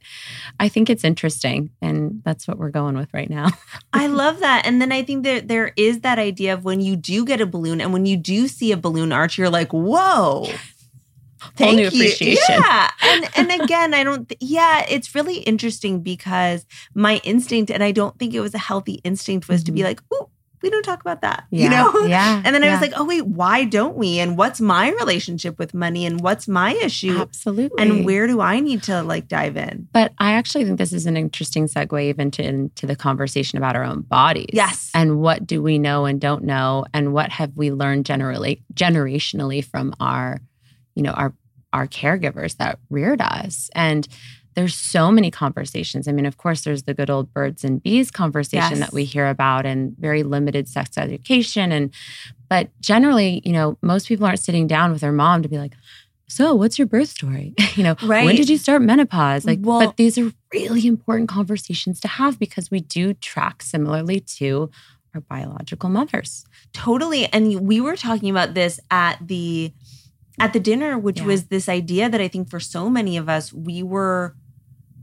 [0.60, 1.72] I think it's interesting.
[1.82, 3.50] And that's what we're going with right now.
[3.94, 4.66] I love that.
[4.66, 7.46] And then I think that there is that idea of when you do get a
[7.46, 10.48] balloon and when you do see a balloon arch, you're like, whoa.
[11.58, 11.88] Whole new you.
[11.88, 12.44] appreciation.
[12.50, 12.92] Yeah.
[13.02, 17.92] And and again, I don't th- yeah, it's really interesting because my instinct, and I
[17.92, 19.88] don't think it was a healthy instinct, was to be mm-hmm.
[19.88, 20.30] like, ooh,
[20.62, 21.46] we don't talk about that.
[21.50, 21.94] You know?
[22.08, 22.42] Yeah.
[22.48, 24.20] And then I was like, oh wait, why don't we?
[24.20, 27.18] And what's my relationship with money and what's my issue?
[27.18, 27.82] absolutely.
[27.82, 29.88] And where do I need to like dive in?
[29.92, 33.76] But I actually think this is an interesting segue even to into the conversation about
[33.76, 34.50] our own bodies.
[34.54, 34.92] Yes.
[34.94, 36.86] And what do we know and don't know?
[36.94, 40.40] And what have we learned generally generationally from our,
[40.96, 41.34] you know, our
[41.74, 43.70] our caregivers that reared us?
[43.76, 44.08] And
[44.58, 46.08] there's so many conversations.
[46.08, 48.80] I mean, of course, there's the good old birds and bees conversation Yes.
[48.80, 51.72] that we hear about and very limited sex education.
[51.72, 51.94] And
[52.50, 55.74] but generally, you know, most people aren't sitting down with their mom to be like,
[56.28, 57.54] so what's your birth story?
[57.76, 59.46] you know, when did you start menopause?
[59.46, 64.22] Like, Well- but these are really important conversations to have because we do track similarly
[64.40, 64.72] to
[65.14, 66.46] our biological mothers.
[66.74, 67.28] Totally.
[67.32, 69.72] And we were talking about this at the
[70.40, 71.26] at the dinner, which Yeah.
[71.28, 74.36] was this idea that I think for so many of us, we were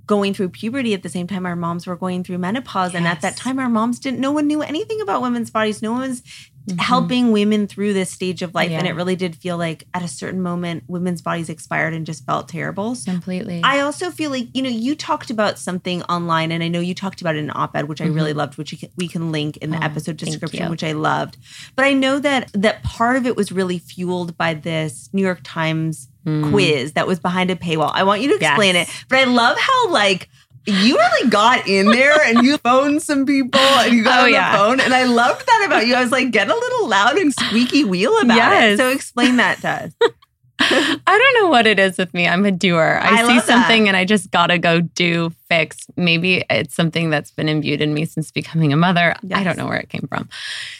[0.07, 2.95] going through puberty at the same time our moms were going through menopause.
[2.95, 5.81] And at that time, our moms didn't, no one knew anything about women's bodies.
[5.83, 6.23] No one was
[6.67, 6.81] Mhm.
[6.81, 8.71] helping women through this stage of life.
[8.71, 12.25] And it really did feel like at a certain moment, women's bodies expired and just
[12.25, 12.97] felt terrible.
[13.05, 13.61] completely.
[13.63, 16.95] I also feel like you know you talked about something online, and I know you
[16.95, 19.59] talked about it in an op-ed, which I really loved, which can, we can link
[19.59, 19.83] in the Mm-hmm.
[19.85, 21.37] Oh, episode description, which I loved.
[21.77, 25.41] But I know that that part of it was really fueled by this New York
[25.45, 26.51] Times Mm.
[26.51, 27.91] quiz that was behind a paywall.
[27.93, 28.89] I want you to explain Yes.
[28.89, 30.29] it, but I love how like.
[30.67, 34.33] You really got in there and you phoned some people and you got Oh, on
[34.33, 34.81] the phone.
[34.81, 35.95] And I loved that about you.
[35.95, 38.79] I was like, get a little loud and squeaky wheel about it.
[38.79, 39.93] So explain that to us.
[40.61, 42.27] I don't know what it is with me.
[42.27, 42.99] I'm a doer.
[43.03, 43.45] I, I see love that.
[43.47, 45.87] something and I just gotta go do, fix.
[45.99, 49.15] Maybe it's something that's been imbued in me since becoming a mother.
[49.35, 50.31] I don't know where it came from.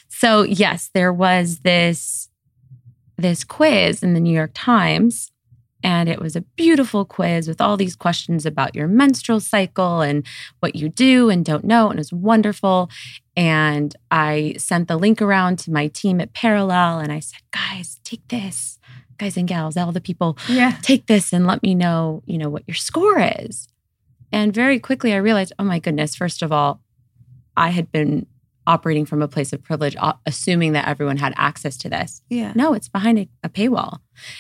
[0.09, 2.31] So yes, there was this
[3.19, 5.31] this quiz in the New York Times.
[5.85, 10.27] And it was a beautiful quiz with all these questions about your menstrual cycle and
[10.61, 11.91] what you do and don't know.
[11.91, 12.91] And it was wonderful.
[13.37, 18.01] And I sent the link around to my team at Perelel and I said, guys,
[18.03, 18.79] take this
[19.19, 20.77] guys and gals, all the people, Yeah.
[20.83, 23.69] take this and let me know, you know, what your score is.
[24.33, 26.81] And very quickly I realized, oh my goodness, first of all,
[27.57, 28.27] I had been
[28.67, 32.23] operating from a place of privilege, uh, assuming that everyone had access to this.
[32.29, 32.53] Yeah.
[32.55, 33.99] No, it's behind a, a paywall.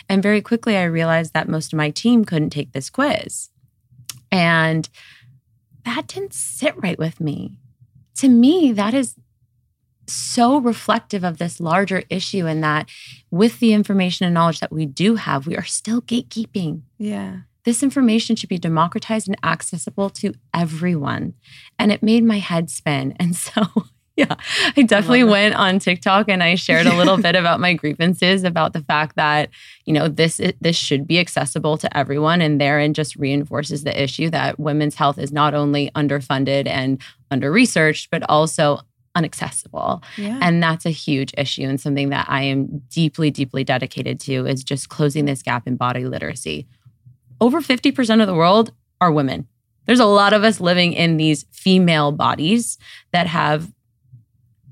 [0.08, 3.50] And very quickly, I realized that most of my team couldn't take this quiz.
[4.30, 4.88] And
[5.84, 7.58] that didn't sit right with me.
[8.16, 9.16] To me, that is
[10.06, 12.88] so reflective of this larger issue, in that
[13.30, 16.82] with the information and knowledge that we do have, we are still gatekeeping.
[16.98, 17.38] Yeah.
[17.64, 21.34] This information should be democratized and accessible to everyone.
[21.78, 23.14] And it made my head spin.
[23.18, 23.62] And so,
[24.16, 24.36] yeah,
[24.76, 25.24] I definitely it.
[25.24, 29.16] went on TikTok and I shared a little bit about my grievances about the fact
[29.16, 29.50] that,
[29.86, 34.30] you know, this this should be accessible to everyone and therein just reinforces the issue
[34.30, 38.80] that women's health is not only underfunded and under-researched but also
[39.16, 40.02] unaccessible.
[40.16, 40.38] Yeah.
[40.40, 44.62] And that's a huge issue and something that I am deeply, deeply dedicated to is
[44.62, 46.68] just closing this gap in body literacy.
[47.40, 49.48] Over 50% of the world are women.
[49.86, 52.78] There's a lot of us living in these female bodies
[53.12, 53.72] that have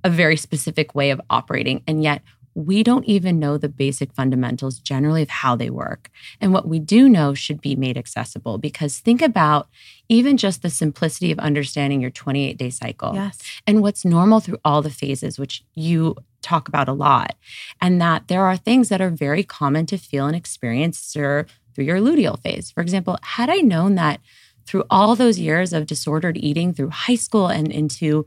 [0.04, 1.82] a very specific way of operating.
[1.86, 2.22] And yet,
[2.54, 6.10] we don't even know the basic fundamentals generally of how they work.
[6.40, 9.68] And what we do know should be made accessible because think about
[10.08, 13.40] even just the simplicity of understanding your 28 day cycle yes.
[13.66, 17.36] and what's normal through all the phases, which you talk about a lot,
[17.80, 21.84] and that there are things that are very common to feel and experience through through
[21.84, 22.70] your luteal phase.
[22.70, 24.20] For example, had I known that
[24.66, 28.26] through all those years of disordered eating through high school and into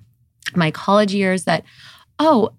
[0.55, 1.63] my college years, that,
[2.19, 2.53] oh,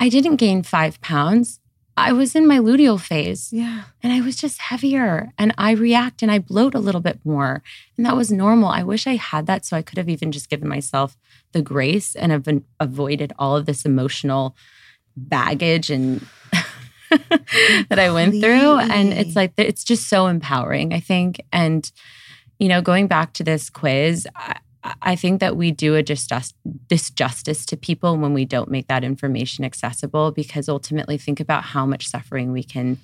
[0.00, 1.58] I didn't gain five pounds.
[1.96, 3.82] I was in my luteal phase Yeah.
[4.02, 7.62] and I was just heavier and I react and I bloat a little bit more.
[7.96, 8.68] And that was normal.
[8.70, 11.18] I wish I had that so I could have even just given myself
[11.52, 12.48] the grace and have
[12.80, 14.56] avoided all of this emotional
[15.16, 16.26] baggage and
[17.10, 18.78] that I went through.
[18.78, 21.42] And it's like, it's just so empowering, I think.
[21.52, 21.90] And,
[22.58, 24.56] you know, going back to this quiz, I,
[25.00, 26.56] I think that we do a disjust,
[26.88, 31.86] disjustice to people when we don't make that information accessible because ultimately think about how
[31.86, 32.98] much suffering we can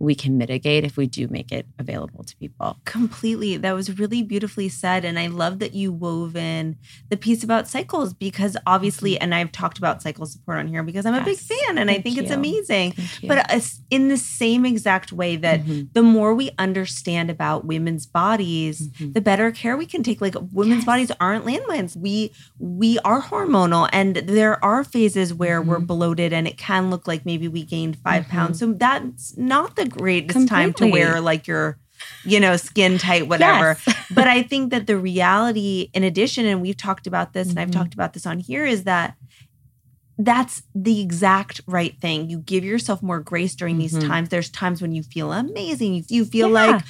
[0.00, 2.78] we can mitigate if we do make it available to people.
[2.86, 3.58] Completely.
[3.58, 5.04] That was really beautifully said.
[5.04, 6.76] And I love that you wove in
[7.10, 11.04] the piece about cycles because obviously, and I've talked about cycle support on here because
[11.06, 11.66] I'm a big Mm-hmm.
[11.66, 12.94] Fan and I think it's amazing.
[13.26, 13.60] But uh,
[13.90, 15.92] in the same exact way that Mhm.
[15.92, 19.12] the more we understand about women's bodies, Mhm.
[19.14, 20.20] the better care we can take.
[20.20, 20.84] Like women's Yes.
[20.86, 21.94] bodies aren't landmines.
[21.96, 25.86] We we are hormonal, and there are phases where we're Mhm.
[25.86, 28.28] bloated, and it can look like maybe we gained 5 Mhm.
[28.30, 28.58] pounds.
[28.58, 31.78] So that's not the greatest time to wear like your,
[32.24, 33.76] you know, skin tight whatever.
[33.86, 34.06] Yes.
[34.10, 37.68] but I think that the reality, in addition, and we've talked about this, and I've
[37.68, 37.72] Mhm.
[37.72, 39.16] talked about this on here, is that
[40.18, 42.28] that's the exact right thing.
[42.28, 44.06] You give yourself more grace during these Mhm.
[44.06, 44.28] times.
[44.28, 45.94] There's times when you feel amazing.
[45.94, 46.66] You, you feel Yeah.
[46.66, 46.84] like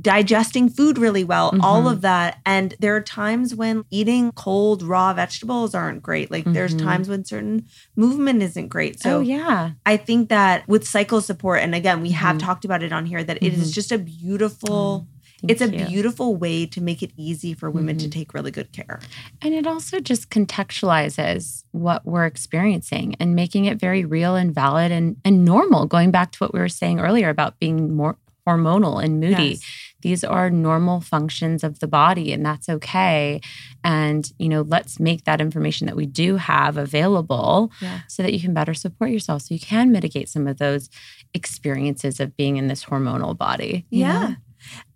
[0.00, 1.92] digesting food really well, all Mhm.
[1.92, 2.38] of that.
[2.46, 6.30] And there are times when eating cold, raw vegetables aren't great.
[6.30, 6.82] Like there's Mhm.
[6.82, 7.64] times when certain
[7.96, 9.00] movement isn't great.
[9.02, 9.70] So oh yeah.
[9.86, 12.40] I think that with cycle support, and again, we have Mhm.
[12.40, 13.74] talked about it on here, that it is Mhm.
[13.74, 15.06] just a beautiful.
[15.40, 15.86] Thank it's a you.
[15.86, 18.12] beautiful way to make it easy for women to Mhm.
[18.12, 19.00] take really good care.
[19.40, 24.92] And it also just contextualizes what we're experiencing and making it very real and valid
[24.92, 25.86] and, and normal.
[25.86, 29.50] Going back to what we were saying earlier about being more hormonal and moody.
[29.50, 29.62] Yes.
[30.02, 33.40] These are normal functions of the body, and that's okay.
[33.84, 38.00] And, you know, let's make that information that we do have available Yeah.
[38.08, 40.88] so that you can better support yourself so you can mitigate some of those
[41.34, 43.86] experiences of being in this hormonal body.
[43.90, 44.12] Yeah.
[44.28, 44.36] know?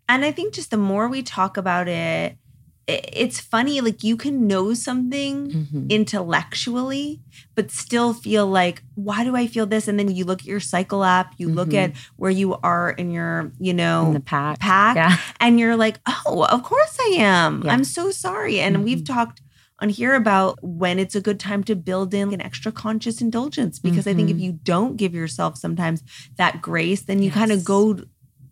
[0.08, 2.36] And I think just the more we talk about it,
[2.86, 5.88] it's funny, like you can know something Mhm.
[5.90, 7.20] intellectually,
[7.54, 9.88] but still feel like, why do I feel this?
[9.88, 11.78] And then you look at your cycle app, you look Mhm.
[11.84, 14.58] at where you are in your, you know, In the pack.
[14.60, 15.16] pack, Yeah.
[15.40, 17.62] and you're like, oh, of course I am.
[17.64, 17.72] Yeah.
[17.72, 18.60] I'm so sorry.
[18.60, 19.06] And we've Mhm.
[19.06, 19.40] talked
[19.80, 23.78] on here about when it's a good time to build in an extra conscious indulgence
[23.80, 24.40] because I think if Mhm.
[24.40, 26.02] you don't give yourself sometimes
[26.36, 27.98] that grace, then you kind of go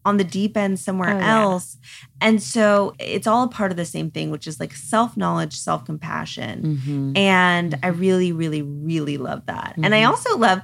[0.04, 1.40] on the deep end somewhere Oh, yeah.
[1.42, 1.76] else.
[2.20, 5.54] And so it's all a part of the same thing, which is like self knowledge,
[5.58, 6.80] self compassion.
[6.84, 7.18] Mhm.
[7.18, 9.74] And I really, really, really love that.
[9.82, 10.08] And I Mhm.
[10.08, 10.60] also love,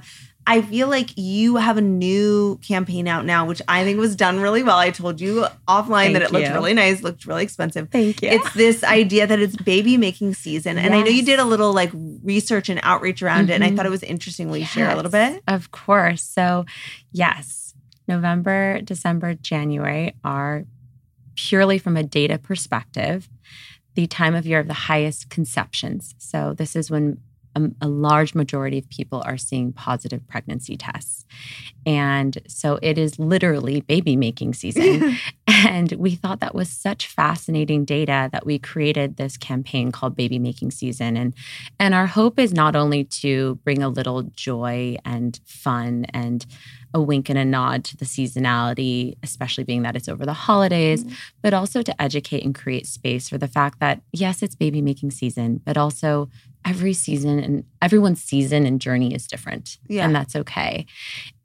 [0.47, 4.39] I feel like you have a new campaign out now, which I think was done
[4.39, 4.77] really well.
[4.77, 6.53] I told you offline that Thank it looked you.
[6.53, 7.89] really nice, looked really expensive.
[7.91, 8.29] Thank you.
[8.29, 10.77] It's this idea that it's baby making season.
[10.79, 11.91] And I know you did a little like
[12.23, 13.53] research and outreach around it.
[13.53, 14.49] And I thought it was interesting.
[14.49, 15.43] Will you share a little bit?
[15.47, 16.23] Of course.
[16.23, 16.65] So,
[17.11, 17.68] yes,
[18.09, 20.65] November, December, January are
[21.35, 23.29] purely from a data perspective
[23.95, 26.13] the time of year of the highest conceptions.
[26.17, 27.21] So, this is when
[27.55, 31.25] a, a large majority of people are seeing positive pregnancy tests.
[31.85, 35.17] And so it is literally baby making season.
[35.47, 40.39] and we thought that was such fascinating data that we created this campaign called Baby
[40.39, 41.17] Making Season.
[41.17, 41.33] And,
[41.79, 46.45] and our hope is not only to bring a little joy and fun and
[46.93, 51.03] a wink and a nod to the seasonality, especially being that it's over the holidays,
[51.03, 51.13] mm-hmm.
[51.41, 55.11] but also to educate and create space for the fact that, yes, it's baby making
[55.11, 56.29] season, but also
[56.65, 59.77] every season and everyone's season and journey is different.
[59.87, 60.05] Yeah.
[60.05, 60.85] And that's okay.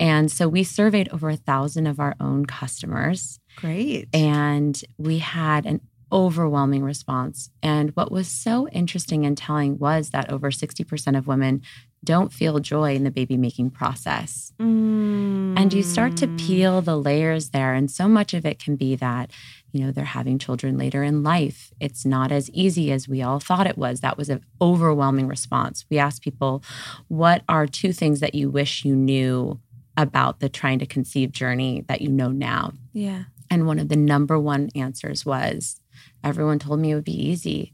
[0.00, 3.38] And so we surveyed over a thousand of our own customers.
[3.56, 4.08] Great.
[4.12, 5.80] And we had an
[6.12, 7.50] overwhelming response.
[7.62, 11.62] And what was so interesting and telling was that over 60% of women
[12.04, 14.52] don't feel joy in the baby making process.
[14.60, 15.58] Mm.
[15.58, 17.74] And you start to peel the layers there.
[17.74, 19.30] And so much of it can be that
[19.74, 21.72] you know, they're having children later in life.
[21.80, 24.00] It's not as easy as we all thought it was.
[24.00, 25.84] That was an overwhelming response.
[25.90, 26.62] We asked people,
[27.08, 29.58] what are two things that you wish you knew
[29.96, 32.74] about the trying to conceive journey that you know now?
[32.92, 33.24] Yeah.
[33.50, 35.80] And one of the number one answers was,
[36.22, 37.72] everyone told me it would be easy.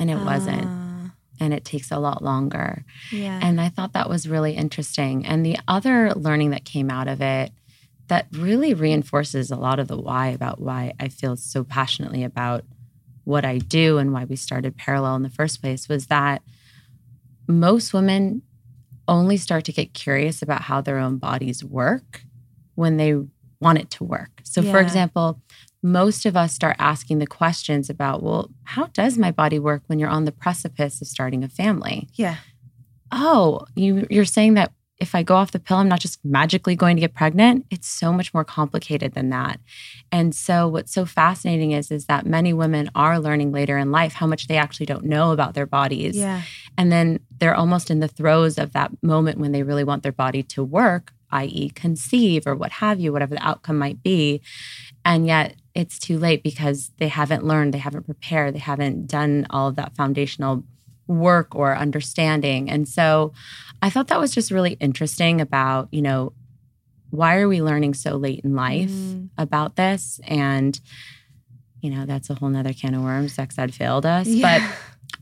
[0.00, 0.24] And it uh.
[0.24, 0.81] wasn't ah.
[1.42, 2.84] And it takes a lot longer.
[3.10, 3.40] Yeah.
[3.42, 5.26] And I thought that was really interesting.
[5.26, 7.50] And the other learning that came out of it
[8.06, 12.64] that really reinforces a lot of the why about why I feel so passionately about
[13.24, 16.42] what I do and why we started Perelel in the first place was that
[17.48, 18.42] most women
[19.08, 22.22] only start to get curious about how their own bodies work
[22.74, 23.14] when they
[23.60, 24.40] want it to work.
[24.44, 24.72] So, yeah.
[24.72, 25.40] for example,
[25.82, 29.98] most of us start asking the questions about, well, how does my body work when
[29.98, 32.08] you're on the precipice of starting a family?
[32.14, 32.36] Yeah.
[33.10, 36.76] Oh, you, you're saying that if I go off the pill, I'm not just magically
[36.76, 37.66] going to get pregnant.
[37.70, 39.58] It's so much more complicated than that.
[40.12, 44.12] And so what's so fascinating is is that many women are learning later in life
[44.12, 46.16] how much they actually don't know about their bodies.
[46.16, 46.42] Yeah.
[46.78, 50.12] And then they're almost in the throes of that moment when they really want their
[50.12, 51.70] body to work, i.e.
[51.70, 54.40] conceive or what have you, whatever the outcome might be.
[55.04, 59.46] And yet it's too late because they haven't learned, they haven't prepared, they haven't done
[59.50, 60.64] all of that foundational
[61.06, 62.70] work or understanding.
[62.70, 63.32] And so
[63.80, 66.32] I thought that was just really interesting about, you know,
[67.10, 69.28] why are we learning so late in life mm.
[69.36, 70.20] about this?
[70.24, 70.78] And,
[71.80, 73.34] you know, that's a whole nother can of worms.
[73.34, 74.26] Sex ed failed us.
[74.26, 74.60] Yeah.
[74.60, 74.76] But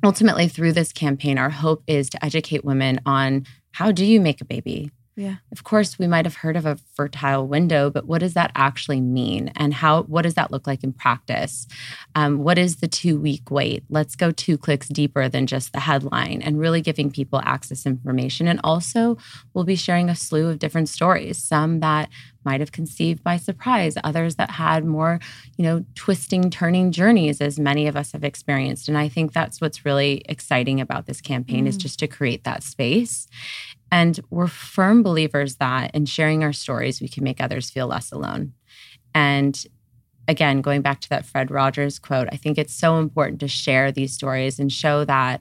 [0.04, 4.40] ultimately, through this campaign, our hope is to educate women on how do you make
[4.40, 4.90] a baby?
[5.20, 5.36] Yeah.
[5.52, 9.02] Of course, we might have heard of a fertile window, but what does that actually
[9.02, 9.52] mean?
[9.54, 11.66] And how what does that look like in practice?
[12.14, 13.84] Um, what is the two week wait?
[13.90, 18.48] Let's go two clicks deeper than just the headline and really giving people access information.
[18.48, 19.18] And also,
[19.52, 22.08] we'll be sharing a slew of different stories, some that
[22.42, 25.20] might have conceived by surprise, others that had more,
[25.58, 28.88] you know, twisting, turning journeys as many of us have experienced.
[28.88, 31.68] And I think that's what's really exciting about this campaign mm.
[31.68, 33.28] is just to create that space
[33.90, 38.12] and we're firm believers that in sharing our stories, we can make others feel less
[38.12, 38.52] alone.
[39.14, 39.62] And
[40.28, 43.90] again, going back to that Fred Rogers quote, I think it's so important to share
[43.90, 45.40] these stories and show that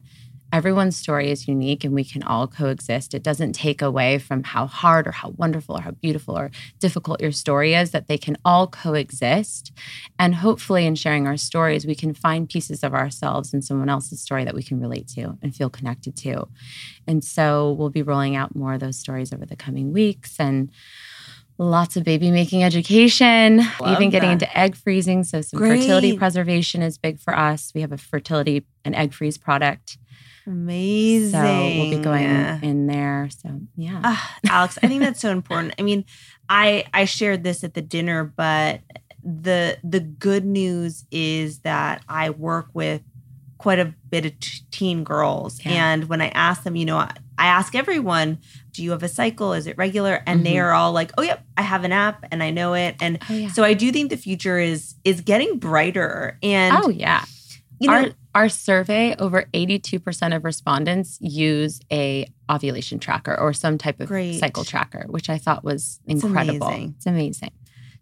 [0.51, 3.13] everyone's story is unique and we can all coexist.
[3.13, 7.21] It doesn't take away from how hard or how wonderful or how beautiful or difficult
[7.21, 9.71] your story is, that they can all coexist.
[10.17, 14.21] And hopefully, in sharing our stories, we can find pieces of ourselves in someone else's
[14.21, 16.47] story that we can relate to and feel connected to.
[17.07, 20.71] And so we'll be rolling out more of those stories over the coming weeks and
[21.59, 24.43] lots of baby making education, Love even getting that.
[24.43, 25.23] into egg freezing.
[25.23, 25.81] So, some Great.
[25.81, 27.71] fertility preservation is big for us.
[27.75, 29.97] We have a fertility and egg freeze product
[30.49, 31.31] Amazing.
[31.31, 32.25] So we'll be going
[32.63, 33.29] in there.
[33.29, 34.01] So yeah.
[34.03, 34.17] Uh,
[34.49, 35.75] Alex, I think that's so important.
[35.77, 36.05] I mean,
[36.49, 38.81] I I shared this at the dinner, but
[39.23, 43.03] the the good news is that I work with
[43.59, 45.63] quite a bit of t- teen girls.
[45.63, 45.91] Yeah.
[45.91, 48.39] And when I ask them, you know, I, I, ask everyone,
[48.71, 49.51] do you have a cycle?
[49.51, 50.23] Is it regular?
[50.25, 50.43] And mm-hmm.
[50.45, 52.95] they are all like, oh, yep, I have an app and I know it.
[53.01, 53.49] And oh, yeah.
[53.49, 56.39] so I do think the future is is getting brighter.
[56.41, 57.25] And oh yeah.
[57.79, 63.77] You know, our, our survey, over 82% of respondents use a ovulation tracker or some
[63.77, 64.39] type of Great.
[64.39, 66.55] cycle tracker, which I thought was incredible.
[66.55, 66.93] It's amazing.
[66.97, 67.51] It's amazing.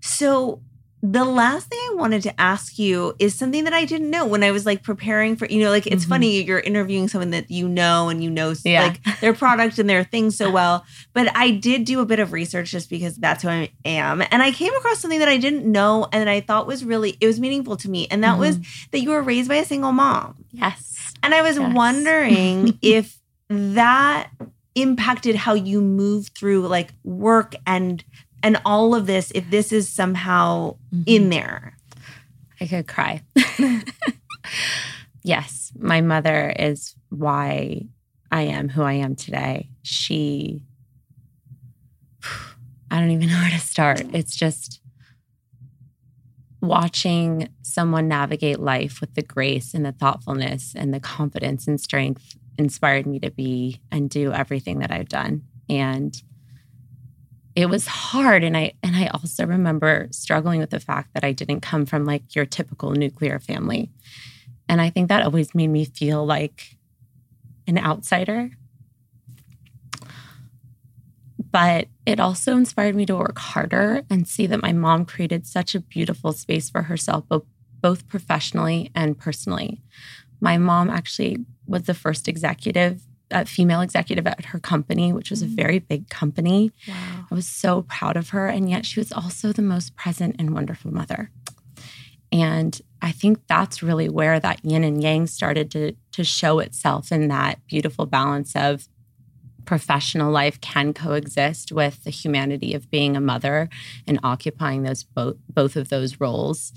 [0.01, 0.61] So
[1.03, 4.43] the last thing I wanted to ask you is something that I didn't know when
[4.43, 6.10] I was like preparing for, you know, like it's mm-hmm.
[6.10, 8.83] funny you're interviewing someone that you know and you know yeah.
[8.83, 10.86] like their product and their thing so well.
[11.13, 14.23] But I did do a bit of research just because that's who I am.
[14.31, 17.27] And I came across something that I didn't know and I thought was really, it
[17.27, 18.07] was meaningful to me.
[18.10, 18.41] And that mm-hmm.
[18.41, 18.60] was
[18.91, 20.43] that you were raised by a single mom.
[20.51, 21.13] Yes.
[21.21, 21.75] And I was yes.
[21.75, 24.31] wondering if that
[24.73, 28.03] impacted how you move through like work and
[28.43, 31.04] and all of this if this is somehow mm-hmm.
[31.06, 31.78] in there?
[32.60, 33.21] I could cry.
[35.23, 37.84] yes, my mother is why
[38.32, 39.70] I am who I am today.
[39.84, 40.61] She,
[42.91, 44.01] I don't even know where to start.
[44.14, 44.82] It's just
[46.61, 52.36] watching someone navigate life with the grace and the thoughtfulness and the confidence and strength
[52.57, 55.43] inspired me to be and do everything that I've done.
[55.70, 56.20] And
[57.58, 61.32] it was hard and I and I also remember struggling with the fact that I
[61.32, 63.89] didn't come from like your typical nuclear family.
[64.70, 66.78] And I think that always made me feel like
[67.66, 68.51] an outsider.
[71.51, 75.74] But it also inspired me to work harder and see that my mom created such
[75.74, 77.24] a beautiful space for herself,
[77.82, 79.82] both professionally and personally.
[80.39, 83.01] My mom actually was the first executive,
[83.32, 85.55] uh, female executive at her company, which was a mm.
[85.55, 86.71] very big company.
[86.88, 87.25] Wow.
[87.32, 88.47] I was so proud of her.
[88.47, 91.32] And yet she was also the most present and wonderful mother.
[92.32, 97.11] And I think that's really where that yin and yang started to, to show itself
[97.11, 98.88] in that beautiful balance of
[99.65, 103.69] professional life can coexist with the humanity of being a mother
[104.07, 106.71] and occupying those both both of those roles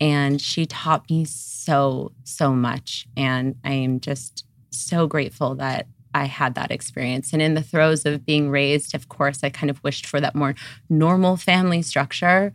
[0.00, 6.24] and she taught me so so much and i am just so grateful that I
[6.24, 7.32] had that experience.
[7.32, 10.34] And in the throes of being raised, of course, I kind of wished for that
[10.34, 10.54] more
[10.88, 12.52] normal family structure.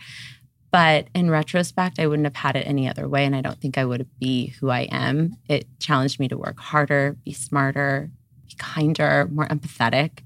[0.71, 3.25] But in retrospect, I wouldn't have had it any other way.
[3.25, 5.37] And I don't think I would be who I am.
[5.47, 8.09] It challenged me to work harder, be smarter,
[8.45, 10.19] be kinder, more empathetic.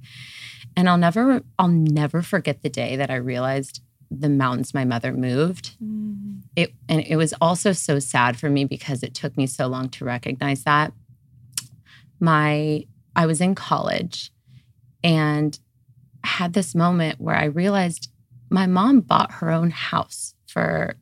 [0.76, 5.14] And I'll never, I'll never forget the day that I realized the mountains my mother
[5.14, 5.76] moved.
[5.84, 6.42] Mm.
[6.56, 9.90] It and it was also so sad for me because it took me so long
[9.90, 10.94] to recognize that.
[12.20, 14.32] My I was in college
[15.04, 15.60] and
[16.24, 18.10] had this moment where I realized
[18.50, 20.96] my mom bought her own house for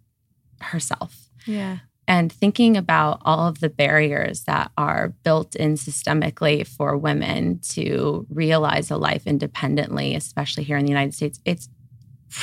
[0.62, 1.30] herself.
[1.46, 7.60] Yeah and thinking about all of the barriers that are built in systemically for women
[7.60, 11.68] to realize a life independently, especially here in the United States, it's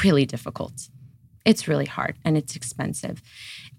[0.03, 0.91] really difficult.
[1.47, 3.23] It's really hard and it's expensive.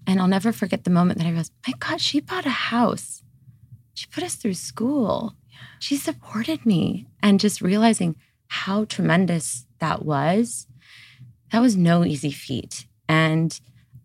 [0.06, 3.15] And I'll never forget the moment that I realized, my God, she bought a house.
[3.96, 5.34] She put us through school.
[5.78, 7.06] She supported me.
[7.22, 8.14] And just realizing
[8.48, 10.66] how tremendous that was,
[11.50, 12.86] that was no easy feat.
[13.08, 13.58] And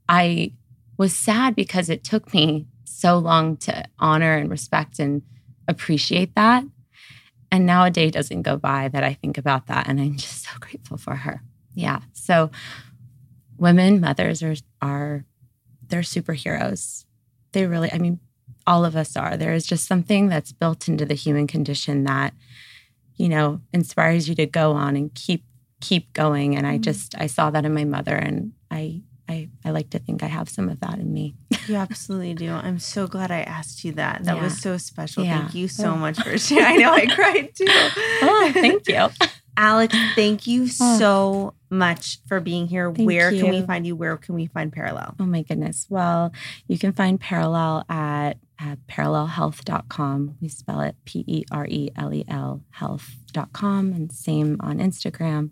[0.08, 0.54] I
[0.98, 5.24] was sad because it took me so long to honor and respect and
[5.68, 6.64] appreciate that.
[7.52, 9.90] And now a day doesn't go by that I think about that.
[9.90, 11.42] And I'm just so grateful for her.
[11.74, 12.00] Yeah.
[12.14, 12.50] So
[13.58, 15.26] women, mothers are are
[15.86, 17.04] they're superheroes.
[17.52, 18.22] They really, I mean,
[18.68, 19.38] all of us are.
[19.38, 22.34] There is just something that's built into the human condition that,
[23.16, 25.44] you know, inspires you to go on and keep
[25.80, 26.56] keep going.
[26.56, 26.82] And I mm.
[26.82, 29.02] just I saw that in my mother and I
[29.32, 31.36] I, I like to think I have some of that in me.
[31.68, 32.52] you absolutely do.
[32.52, 34.26] I'm so glad I asked you that.
[34.26, 34.44] That yeah.
[34.44, 35.24] was so special.
[35.24, 35.40] Yeah.
[35.40, 35.96] Thank you so oh.
[35.96, 36.66] much for sharing.
[36.66, 37.66] I know I cried too.
[37.68, 39.08] oh, thank you.
[39.58, 40.98] Alex, thank you oh.
[40.98, 42.92] so much for being here.
[42.94, 43.44] Thank Where you.
[43.44, 43.96] can we find you?
[43.96, 45.16] Where can we find Perelel?
[45.20, 45.88] Oh my goodness.
[45.90, 46.34] Well,
[46.68, 50.38] you can find Perelel at, at perelelhealth.com.
[50.40, 55.50] We spell it P E R E L E L health.com and same on Instagram.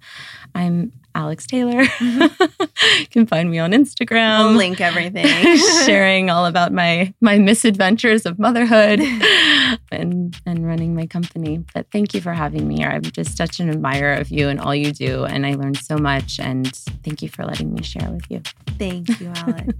[0.53, 1.83] I'm Alex Taylor.
[1.83, 2.43] Mm-hmm.
[2.99, 4.49] you can find me on Instagram.
[4.49, 5.57] We'll link everything.
[5.85, 8.99] sharing all about my my misadventures of motherhood
[9.91, 11.63] and and running my company.
[11.73, 12.89] But thank you for having me here.
[12.89, 15.25] I'm just such an admirer of you and all you do.
[15.25, 16.39] And I learned so much.
[16.39, 18.41] And thank you for letting me share with you.
[18.77, 19.73] Thank you, Alex.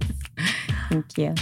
[0.88, 1.34] thank you.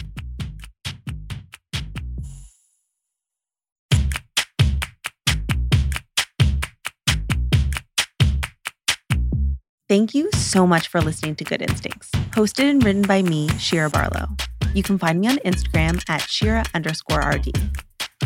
[9.89, 13.89] Thank you so much for listening to Good Instincts, hosted and written by me, Shira
[13.89, 14.29] Barlow.
[14.75, 17.53] You can find me on Instagram at Shira underscore RD.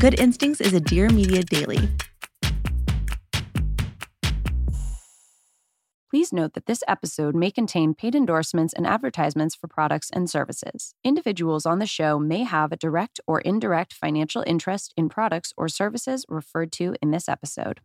[0.01, 1.89] Good Instincts is a Dear Media daily.
[6.11, 10.97] Please note that this episode may contain paid endorsements and advertisements for products and services.
[11.05, 15.69] Individuals on the show may have a direct or indirect financial interest in products or
[15.69, 17.81] services referred to in this episode.